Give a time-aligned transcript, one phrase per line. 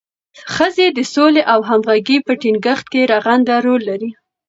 [0.53, 4.09] ښځې د سولې او همغږۍ په ټینګښت کې رغنده رول لري.